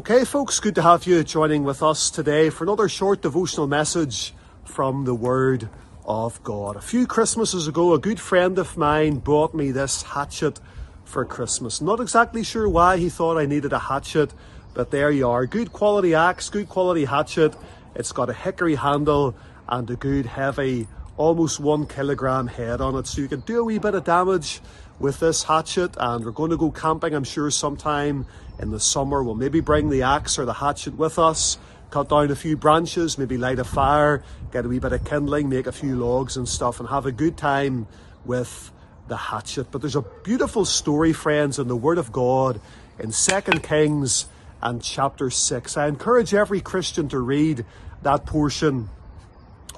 Okay, 0.00 0.24
folks, 0.24 0.60
good 0.60 0.76
to 0.76 0.82
have 0.82 1.06
you 1.06 1.22
joining 1.22 1.62
with 1.62 1.82
us 1.82 2.10
today 2.10 2.48
for 2.48 2.64
another 2.64 2.88
short 2.88 3.20
devotional 3.20 3.66
message 3.66 4.32
from 4.64 5.04
the 5.04 5.14
Word 5.14 5.68
of 6.06 6.42
God. 6.42 6.76
A 6.76 6.80
few 6.80 7.06
Christmases 7.06 7.68
ago, 7.68 7.92
a 7.92 7.98
good 7.98 8.18
friend 8.18 8.58
of 8.58 8.78
mine 8.78 9.18
bought 9.18 9.52
me 9.52 9.72
this 9.72 10.00
hatchet 10.00 10.58
for 11.04 11.26
Christmas. 11.26 11.82
Not 11.82 12.00
exactly 12.00 12.42
sure 12.42 12.66
why 12.66 12.96
he 12.96 13.10
thought 13.10 13.36
I 13.36 13.44
needed 13.44 13.74
a 13.74 13.78
hatchet, 13.78 14.32
but 14.72 14.90
there 14.90 15.10
you 15.10 15.28
are. 15.28 15.44
Good 15.44 15.70
quality 15.70 16.14
axe, 16.14 16.48
good 16.48 16.70
quality 16.70 17.04
hatchet. 17.04 17.54
It's 17.94 18.12
got 18.12 18.30
a 18.30 18.32
hickory 18.32 18.76
handle 18.76 19.36
and 19.68 19.90
a 19.90 19.96
good 19.96 20.24
heavy, 20.24 20.88
almost 21.20 21.60
one 21.60 21.84
kilogram 21.86 22.46
head 22.46 22.80
on 22.80 22.96
it, 22.96 23.06
so 23.06 23.20
you 23.20 23.28
can 23.28 23.40
do 23.40 23.60
a 23.60 23.64
wee 23.64 23.78
bit 23.78 23.94
of 23.94 24.04
damage 24.04 24.62
with 24.98 25.20
this 25.20 25.42
hatchet. 25.42 25.94
And 25.98 26.24
we're 26.24 26.30
going 26.30 26.50
to 26.50 26.56
go 26.56 26.70
camping, 26.70 27.14
I'm 27.14 27.24
sure, 27.24 27.50
sometime 27.50 28.24
in 28.58 28.70
the 28.70 28.80
summer. 28.80 29.22
We'll 29.22 29.34
maybe 29.34 29.60
bring 29.60 29.90
the 29.90 30.00
axe 30.00 30.38
or 30.38 30.46
the 30.46 30.54
hatchet 30.54 30.96
with 30.96 31.18
us, 31.18 31.58
cut 31.90 32.08
down 32.08 32.30
a 32.30 32.34
few 32.34 32.56
branches, 32.56 33.18
maybe 33.18 33.36
light 33.36 33.58
a 33.58 33.64
fire, 33.64 34.24
get 34.50 34.64
a 34.64 34.68
wee 34.68 34.78
bit 34.78 34.94
of 34.94 35.04
kindling, 35.04 35.50
make 35.50 35.66
a 35.66 35.72
few 35.72 35.94
logs 35.94 36.38
and 36.38 36.48
stuff, 36.48 36.80
and 36.80 36.88
have 36.88 37.04
a 37.04 37.12
good 37.12 37.36
time 37.36 37.86
with 38.24 38.72
the 39.08 39.18
hatchet. 39.18 39.70
But 39.70 39.82
there's 39.82 39.96
a 39.96 40.04
beautiful 40.24 40.64
story, 40.64 41.12
friends, 41.12 41.58
in 41.58 41.68
the 41.68 41.76
Word 41.76 41.98
of 41.98 42.12
God 42.12 42.62
in 42.98 43.12
2 43.12 43.40
Kings 43.60 44.24
and 44.62 44.82
chapter 44.82 45.28
6. 45.28 45.76
I 45.76 45.86
encourage 45.86 46.32
every 46.32 46.62
Christian 46.62 47.10
to 47.10 47.18
read 47.18 47.66
that 48.00 48.24
portion 48.24 48.88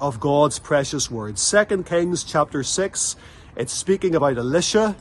of 0.03 0.19
God's 0.19 0.59
precious 0.59 1.09
words. 1.09 1.49
2 1.49 1.83
Kings 1.83 2.25
chapter 2.25 2.61
6, 2.61 3.15
it's 3.55 3.71
speaking 3.71 4.15
about 4.15 4.37
Elisha 4.37 4.97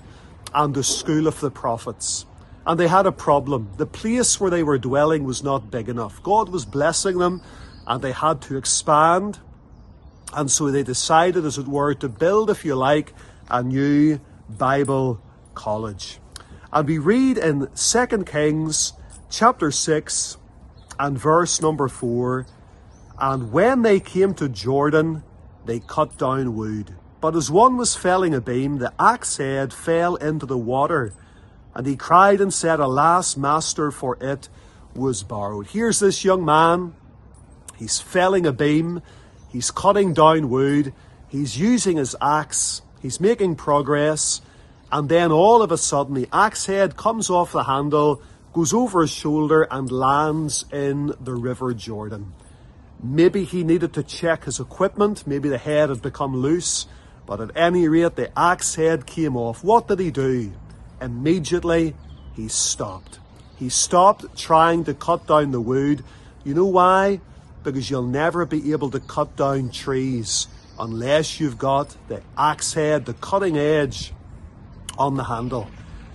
and 0.55 0.73
the 0.73 0.85
school 0.85 1.27
of 1.27 1.41
the 1.41 1.51
prophets. 1.51 2.25
And 2.65 2.79
they 2.79 2.87
had 2.87 3.05
a 3.05 3.11
problem. 3.11 3.73
The 3.79 3.87
place 3.87 4.39
where 4.39 4.49
they 4.49 4.63
were 4.63 4.79
dwelling 4.79 5.25
was 5.25 5.43
not 5.43 5.73
big 5.73 5.89
enough. 5.89 6.23
God 6.23 6.51
was 6.51 6.65
blessing 6.65 7.19
them 7.19 7.43
and 7.85 8.01
they 8.01 8.13
had 8.13 8.41
to 8.43 8.57
expand. 8.57 9.41
And 10.35 10.49
so 10.49 10.71
they 10.71 10.85
decided, 10.85 11.45
as 11.45 11.59
it 11.59 11.67
were, 11.67 11.95
to 11.95 12.09
build, 12.09 12.49
if 12.49 12.65
you 12.65 12.77
like, 12.77 13.13
a 13.51 13.61
new 13.61 14.21
Bible 14.49 15.21
college. 15.57 16.21
And 16.73 16.87
we 16.87 16.99
read 16.99 17.39
in 17.39 17.67
2 17.75 18.07
Kings 18.25 18.93
chapter 19.31 19.73
6 19.73 20.37
and 21.01 21.19
verse 21.19 21.61
number 21.61 21.89
4 21.89 22.47
And 23.23 23.53
when 23.53 23.81
they 23.81 24.01
came 24.01 24.35
to 24.35 24.49
Jordan, 24.49 25.23
they 25.65 25.81
cut 25.81 26.19
down 26.19 26.57
wood. 26.57 26.97
But 27.21 27.37
as 27.37 27.51
one 27.51 27.79
was 27.79 27.95
felling 27.95 28.35
a 28.35 28.41
beam, 28.41 28.79
the 28.79 28.93
axe 28.99 29.39
head 29.39 29.73
fell 29.73 30.17
into 30.17 30.45
the 30.45 30.59
water 30.59 31.15
and 31.75 31.87
he 31.87 31.97
cried 31.97 32.41
and 32.41 32.53
said, 32.53 32.81
Alas, 32.81 33.37
master, 33.37 33.91
for 33.91 34.19
it 34.21 34.49
was 34.95 35.23
borrowed. 35.23 35.69
Here's 35.69 36.01
this 36.01 36.25
young 36.25 36.45
man. 36.45 36.95
He's 37.77 38.01
felling 38.01 38.45
a 38.45 38.53
beam. 38.53 39.03
He's 39.49 39.71
cutting 39.71 40.13
down 40.13 40.51
wood. 40.51 40.93
He's 41.29 41.59
using 41.59 41.97
his 41.97 42.15
axe. 42.21 42.83
He's 43.01 43.21
making 43.21 43.57
progress. 43.57 44.43
And 44.91 45.09
then 45.09 45.33
all 45.33 45.63
of 45.63 45.73
a 45.73 45.79
sudden, 45.79 46.15
the 46.15 46.29
axe 46.33 46.67
head 46.67 46.97
comes 46.97 47.31
off 47.31 47.53
the 47.53 47.65
handle, 47.65 48.21
goes 48.53 48.75
over 48.75 49.01
his 49.01 49.11
shoulder, 49.11 49.63
and 49.71 49.91
lands 49.91 50.67
in 50.71 51.15
the 51.19 51.35
River 51.35 51.73
Jordan. 51.73 52.35
Maybe 53.03 53.45
he 53.45 53.65
needed 53.65 53.93
to 53.95 54.03
check 54.03 54.45
his 54.45 54.61
equipment. 54.61 55.27
Maybe 55.27 55.49
the 55.49 55.59
head 55.59 55.89
had 55.89 56.03
become 56.03 56.37
loose. 56.37 56.87
But 57.27 57.41
at 57.41 57.57
any 57.57 57.89
rate, 57.89 58.17
the 58.17 58.37
axe 58.39 58.75
head 58.77 59.07
came 59.07 59.37
off. 59.37 59.65
What 59.65 59.89
did 59.89 59.99
he 59.99 60.11
do? 60.11 60.53
immediately 61.03 61.95
he 62.35 62.49
stopped. 62.49 63.19
He 63.57 63.69
stopped 63.69 64.37
trying 64.37 64.85
to 64.85 64.95
cut 64.95 65.27
down 65.27 65.51
the 65.51 65.61
wood. 65.61 66.05
You 66.45 66.55
know 66.55 66.67
why? 66.67 67.21
Because 67.63 67.91
you'll 67.91 68.03
never 68.03 68.47
be 68.47 68.73
able 68.73 68.91
to 68.91 69.01
cut 69.01 69.37
down 69.37 69.71
trees 69.71 70.49
unless 70.79 71.39
you've 71.39 71.59
got 71.59 71.97
the 72.09 72.23
axe 72.37 72.73
head, 72.75 73.05
the 73.05 73.15
cutting 73.15 73.59
edge 73.59 74.13
on 74.97 75.17
the 75.17 75.25
handle. 75.25 75.69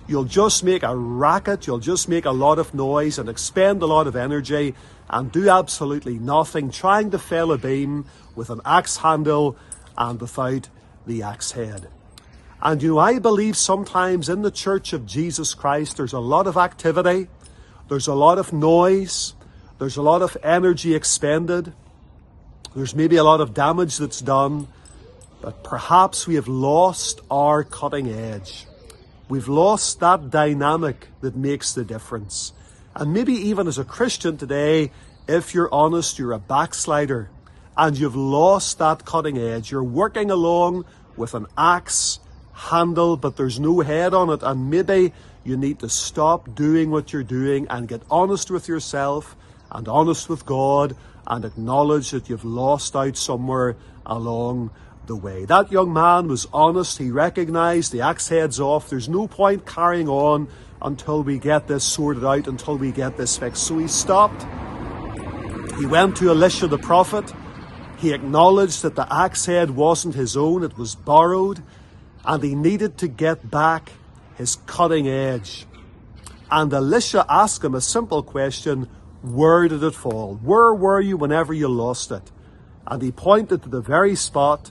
You'll 0.08 0.24
just 0.24 0.64
make 0.64 0.82
a 0.82 0.96
racket, 0.96 1.66
you'll 1.66 1.80
just 1.80 2.08
make 2.08 2.24
a 2.24 2.30
lot 2.30 2.58
of 2.58 2.72
noise 2.72 3.18
and 3.18 3.28
expend 3.28 3.82
a 3.82 3.86
lot 3.86 4.06
of 4.06 4.16
energy 4.16 4.74
and 5.10 5.30
do 5.30 5.50
absolutely 5.50 6.18
nothing 6.18 6.70
trying 6.70 7.10
to 7.10 7.18
fell 7.18 7.52
a 7.52 7.58
beam 7.58 8.06
with 8.34 8.48
an 8.48 8.62
axe 8.64 8.96
handle 8.96 9.56
and 9.98 10.18
without 10.18 10.70
the 11.06 11.22
axe 11.22 11.52
head. 11.52 11.88
And 12.62 12.82
you 12.82 12.94
know, 12.94 12.98
I 12.98 13.18
believe 13.18 13.54
sometimes 13.54 14.30
in 14.30 14.40
the 14.40 14.50
Church 14.50 14.94
of 14.94 15.04
Jesus 15.04 15.52
Christ 15.52 15.98
there's 15.98 16.14
a 16.14 16.18
lot 16.18 16.46
of 16.46 16.56
activity, 16.56 17.28
there's 17.88 18.08
a 18.08 18.14
lot 18.14 18.38
of 18.38 18.50
noise, 18.50 19.34
there's 19.78 19.98
a 19.98 20.02
lot 20.02 20.22
of 20.22 20.38
energy 20.42 20.94
expended, 20.94 21.74
there's 22.74 22.94
maybe 22.94 23.16
a 23.16 23.24
lot 23.24 23.42
of 23.42 23.52
damage 23.52 23.98
that's 23.98 24.22
done, 24.22 24.68
but 25.42 25.62
perhaps 25.62 26.26
we 26.26 26.36
have 26.36 26.48
lost 26.48 27.20
our 27.30 27.62
cutting 27.62 28.08
edge. 28.08 28.66
We've 29.28 29.48
lost 29.48 30.00
that 30.00 30.30
dynamic 30.30 31.08
that 31.20 31.36
makes 31.36 31.74
the 31.74 31.84
difference. 31.84 32.52
And 32.94 33.12
maybe 33.12 33.34
even 33.34 33.68
as 33.68 33.78
a 33.78 33.84
Christian 33.84 34.38
today, 34.38 34.90
if 35.28 35.52
you're 35.54 35.72
honest, 35.72 36.18
you're 36.18 36.32
a 36.32 36.38
backslider 36.38 37.28
and 37.76 37.96
you've 37.96 38.16
lost 38.16 38.78
that 38.78 39.04
cutting 39.04 39.36
edge. 39.36 39.70
You're 39.70 39.84
working 39.84 40.30
along 40.30 40.86
with 41.16 41.34
an 41.34 41.46
axe 41.56 42.20
handle, 42.54 43.16
but 43.18 43.36
there's 43.36 43.60
no 43.60 43.80
head 43.80 44.14
on 44.14 44.30
it. 44.30 44.42
And 44.42 44.70
maybe 44.70 45.12
you 45.44 45.56
need 45.56 45.80
to 45.80 45.88
stop 45.88 46.54
doing 46.54 46.90
what 46.90 47.12
you're 47.12 47.22
doing 47.22 47.66
and 47.68 47.86
get 47.86 48.02
honest 48.10 48.50
with 48.50 48.66
yourself 48.66 49.36
and 49.70 49.86
honest 49.88 50.28
with 50.28 50.46
God 50.46 50.96
and 51.26 51.44
acknowledge 51.44 52.10
that 52.12 52.30
you've 52.30 52.44
lost 52.44 52.96
out 52.96 53.16
somewhere 53.16 53.76
along 54.06 54.70
the 55.08 55.16
way. 55.16 55.44
That 55.44 55.72
young 55.72 55.92
man 55.92 56.28
was 56.28 56.46
honest. 56.52 56.98
He 56.98 57.10
recognized 57.10 57.90
the 57.90 58.02
axe 58.02 58.28
head's 58.28 58.60
off. 58.60 58.88
There's 58.88 59.08
no 59.08 59.26
point 59.26 59.66
carrying 59.66 60.08
on 60.08 60.48
until 60.80 61.24
we 61.24 61.38
get 61.38 61.66
this 61.66 61.82
sorted 61.82 62.24
out, 62.24 62.46
until 62.46 62.78
we 62.78 62.92
get 62.92 63.16
this 63.16 63.36
fixed. 63.36 63.66
So 63.66 63.78
he 63.78 63.88
stopped. 63.88 64.46
He 65.78 65.86
went 65.86 66.16
to 66.18 66.30
Elisha 66.30 66.68
the 66.68 66.78
prophet. 66.78 67.32
He 67.96 68.12
acknowledged 68.12 68.82
that 68.82 68.94
the 68.94 69.12
axe 69.12 69.46
head 69.46 69.70
wasn't 69.70 70.14
his 70.14 70.36
own, 70.36 70.62
it 70.62 70.78
was 70.78 70.94
borrowed 70.94 71.60
and 72.28 72.42
he 72.42 72.54
needed 72.54 72.98
to 72.98 73.08
get 73.08 73.50
back 73.50 73.92
his 74.36 74.56
cutting 74.66 75.08
edge. 75.08 75.66
And 76.50 76.72
Elisha 76.72 77.24
asked 77.28 77.64
him 77.64 77.74
a 77.74 77.80
simple 77.80 78.22
question 78.22 78.88
Where 79.22 79.66
did 79.66 79.82
it 79.82 79.94
fall? 79.94 80.36
Where 80.36 80.74
were 80.74 81.00
you 81.00 81.16
whenever 81.16 81.54
you 81.54 81.68
lost 81.68 82.10
it? 82.10 82.30
And 82.86 83.02
he 83.02 83.12
pointed 83.12 83.62
to 83.62 83.68
the 83.68 83.80
very 83.80 84.14
spot. 84.14 84.70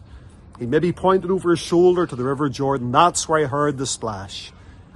He 0.59 0.65
maybe 0.65 0.91
pointed 0.91 1.29
over 1.29 1.51
his 1.51 1.59
shoulder 1.59 2.05
to 2.05 2.15
the 2.15 2.23
River 2.23 2.49
Jordan. 2.49 2.91
That's 2.91 3.29
where 3.29 3.43
I 3.43 3.47
heard 3.47 3.77
the 3.77 3.85
splash. 3.85 4.51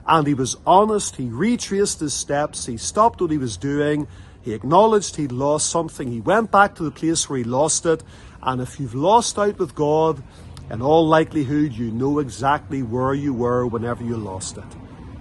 And 0.07 0.25
he 0.25 0.33
was 0.33 0.57
honest. 0.65 1.15
He 1.15 1.29
retraced 1.29 1.99
his 1.99 2.13
steps. 2.13 2.65
He 2.65 2.77
stopped 2.77 3.21
what 3.21 3.31
he 3.31 3.37
was 3.37 3.57
doing. 3.57 4.07
He 4.41 4.53
acknowledged 4.53 5.15
he'd 5.15 5.31
lost 5.31 5.69
something. 5.69 6.11
He 6.11 6.19
went 6.19 6.51
back 6.51 6.75
to 6.75 6.83
the 6.83 6.91
place 6.91 7.29
where 7.29 7.37
he 7.37 7.43
lost 7.43 7.85
it. 7.85 8.03
And 8.41 8.59
if 8.59 8.79
you've 8.79 8.95
lost 8.95 9.37
out 9.37 9.59
with 9.59 9.75
God, 9.75 10.23
in 10.71 10.81
all 10.81 11.05
likelihood, 11.05 11.73
you 11.73 11.91
know 11.91 12.19
exactly 12.19 12.81
where 12.81 13.13
you 13.13 13.33
were 13.33 13.67
whenever 13.67 14.03
you 14.03 14.17
lost 14.17 14.57
it. 14.57 14.63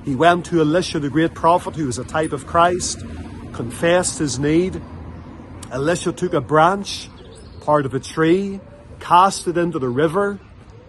He 0.05 0.15
went 0.15 0.47
to 0.47 0.61
Elisha, 0.61 1.01
the 1.01 1.11
great 1.11 1.35
prophet, 1.35 1.77
who 1.77 1.87
was 1.87 1.99
a 1.99 2.05
type 2.05 2.33
of 2.33 2.47
Christ, 2.47 3.01
confessed 3.53 4.19
his 4.19 4.39
need. 4.39 4.81
Elisha 5.71 6.13
took 6.13 6.33
a 6.33 6.41
branch, 6.41 7.11
part 7.61 7.85
of 7.85 7.93
a 7.93 8.01
tree, 8.01 8.61
cast 9.01 9.49
it 9.49 9.57
into 9.57 9.79
the 9.79 9.89
river, 9.89 10.39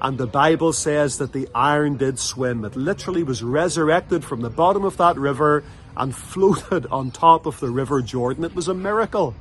and 0.02 0.18
the 0.18 0.28
Bible 0.28 0.74
says 0.74 1.18
that 1.20 1.34
the 1.34 1.48
iron 1.56 1.98
did 1.98 2.20
swim. 2.20 2.66
It 2.66 2.76
literally 2.76 3.24
was 3.24 3.44
resurrected 3.44 4.24
from 4.24 4.42
the 4.42 4.50
bottom 4.50 4.84
of 4.84 4.98
that 4.98 5.18
river 5.18 5.64
and 5.96 6.16
floated 6.16 6.88
on 6.88 7.12
top 7.12 7.46
of 7.46 7.60
the 7.60 7.70
river 7.70 8.02
Jordan. 8.02 8.44
It 8.44 8.56
was 8.56 8.68
a 8.68 8.74
miracle. 8.74 9.36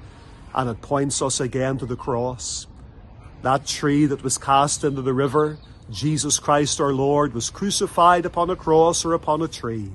And 0.54 0.68
it 0.68 0.82
points 0.82 1.22
us 1.22 1.40
again 1.40 1.78
to 1.78 1.86
the 1.86 1.96
cross. 1.96 2.66
That 3.42 3.66
tree 3.66 4.06
that 4.06 4.22
was 4.22 4.36
cast 4.36 4.84
into 4.84 5.00
the 5.00 5.14
river, 5.14 5.58
Jesus 5.90 6.38
Christ 6.38 6.80
our 6.80 6.92
Lord, 6.92 7.32
was 7.32 7.50
crucified 7.50 8.26
upon 8.26 8.50
a 8.50 8.56
cross 8.56 9.04
or 9.04 9.14
upon 9.14 9.42
a 9.42 9.48
tree. 9.48 9.90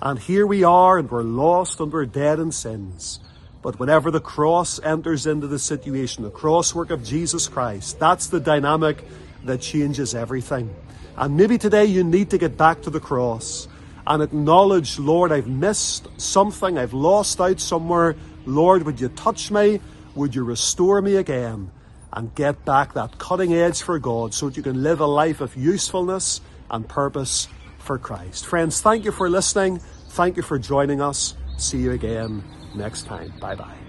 And 0.00 0.18
here 0.18 0.46
we 0.46 0.62
are, 0.62 0.98
and 0.98 1.10
we're 1.10 1.22
lost 1.22 1.80
and 1.80 1.92
we're 1.92 2.06
dead 2.06 2.38
in 2.38 2.52
sins. 2.52 3.20
But 3.66 3.80
whenever 3.80 4.12
the 4.12 4.20
cross 4.20 4.78
enters 4.78 5.26
into 5.26 5.48
the 5.48 5.58
situation, 5.58 6.22
the 6.22 6.30
cross 6.30 6.72
work 6.72 6.90
of 6.90 7.02
Jesus 7.02 7.48
Christ, 7.48 7.98
that's 7.98 8.28
the 8.28 8.38
dynamic 8.38 9.02
that 9.42 9.60
changes 9.60 10.14
everything. 10.14 10.72
And 11.16 11.36
maybe 11.36 11.58
today 11.58 11.86
you 11.86 12.04
need 12.04 12.30
to 12.30 12.38
get 12.38 12.56
back 12.56 12.82
to 12.82 12.90
the 12.90 13.00
cross 13.00 13.66
and 14.06 14.22
acknowledge, 14.22 15.00
Lord, 15.00 15.32
I've 15.32 15.48
missed 15.48 16.06
something, 16.16 16.78
I've 16.78 16.92
lost 16.92 17.40
out 17.40 17.58
somewhere. 17.58 18.14
Lord, 18.44 18.84
would 18.84 19.00
you 19.00 19.08
touch 19.08 19.50
me? 19.50 19.80
Would 20.14 20.36
you 20.36 20.44
restore 20.44 21.02
me 21.02 21.16
again? 21.16 21.72
and 22.12 22.34
get 22.36 22.64
back 22.64 22.94
that 22.94 23.18
cutting 23.18 23.52
edge 23.52 23.82
for 23.82 23.98
God 23.98 24.32
so 24.32 24.46
that 24.46 24.56
you 24.56 24.62
can 24.62 24.84
live 24.84 25.00
a 25.00 25.06
life 25.06 25.40
of 25.40 25.54
usefulness 25.56 26.40
and 26.70 26.88
purpose 26.88 27.48
for 27.78 27.98
Christ. 27.98 28.46
Friends, 28.46 28.80
thank 28.80 29.04
you 29.04 29.12
for 29.12 29.28
listening. 29.28 29.80
Thank 30.10 30.36
you 30.36 30.42
for 30.42 30.58
joining 30.58 31.02
us. 31.02 31.34
See 31.58 31.78
you 31.78 31.92
again 31.92 32.55
next 32.76 33.06
time. 33.06 33.32
Bye 33.40 33.54
bye. 33.54 33.85